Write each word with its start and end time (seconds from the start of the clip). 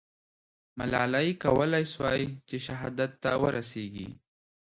ملالۍ 0.79 1.29
کولای 1.43 1.85
سوای 1.93 2.23
چې 2.47 2.55
شهادت 2.65 3.11
ته 3.23 3.31
ورسېږي. 3.41 4.09